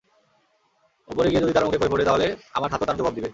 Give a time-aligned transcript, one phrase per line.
[1.07, 3.29] উপরে গিয়ে যদি তার মুখে খই ফোটে তাহলে আমার হাতও তার জবাব দিবে!